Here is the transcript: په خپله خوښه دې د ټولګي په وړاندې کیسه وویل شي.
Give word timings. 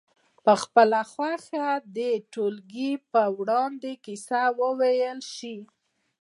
په 0.43 0.53
خپله 0.61 0.99
خوښه 1.11 1.67
دې 1.95 2.11
د 2.21 2.25
ټولګي 2.33 2.91
په 3.11 3.21
وړاندې 3.37 3.91
کیسه 4.05 4.41
وویل 4.59 5.19
شي. 5.35 5.57